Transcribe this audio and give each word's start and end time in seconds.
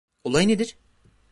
Olay 0.23 0.47
nedir? 0.47 0.77